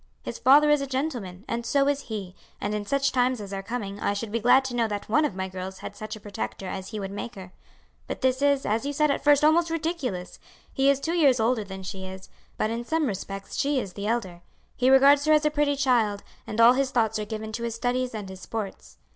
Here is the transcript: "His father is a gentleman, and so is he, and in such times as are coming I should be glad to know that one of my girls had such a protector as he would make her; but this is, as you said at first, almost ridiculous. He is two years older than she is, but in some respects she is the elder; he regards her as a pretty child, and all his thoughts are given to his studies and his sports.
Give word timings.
"His 0.23 0.39
father 0.39 0.71
is 0.71 0.81
a 0.81 0.87
gentleman, 0.87 1.45
and 1.47 1.63
so 1.63 1.87
is 1.87 2.05
he, 2.09 2.33
and 2.59 2.73
in 2.73 2.87
such 2.87 3.11
times 3.11 3.39
as 3.39 3.53
are 3.53 3.61
coming 3.61 3.99
I 3.99 4.13
should 4.13 4.31
be 4.31 4.39
glad 4.39 4.65
to 4.65 4.75
know 4.75 4.87
that 4.87 5.07
one 5.07 5.25
of 5.25 5.35
my 5.35 5.47
girls 5.47 5.77
had 5.77 5.95
such 5.95 6.15
a 6.15 6.19
protector 6.19 6.65
as 6.65 6.87
he 6.87 6.99
would 6.99 7.11
make 7.11 7.35
her; 7.35 7.51
but 8.07 8.21
this 8.21 8.41
is, 8.41 8.65
as 8.65 8.83
you 8.83 8.93
said 8.93 9.11
at 9.11 9.23
first, 9.23 9.43
almost 9.43 9.69
ridiculous. 9.69 10.39
He 10.73 10.89
is 10.89 10.99
two 10.99 11.13
years 11.13 11.39
older 11.39 11.63
than 11.63 11.83
she 11.83 12.07
is, 12.07 12.29
but 12.57 12.71
in 12.71 12.83
some 12.83 13.05
respects 13.05 13.55
she 13.57 13.79
is 13.79 13.93
the 13.93 14.07
elder; 14.07 14.41
he 14.75 14.89
regards 14.89 15.25
her 15.25 15.33
as 15.33 15.45
a 15.45 15.51
pretty 15.51 15.75
child, 15.75 16.23
and 16.47 16.59
all 16.59 16.73
his 16.73 16.89
thoughts 16.89 17.19
are 17.19 17.25
given 17.25 17.51
to 17.51 17.63
his 17.63 17.75
studies 17.75 18.15
and 18.15 18.27
his 18.27 18.39
sports. 18.41 18.97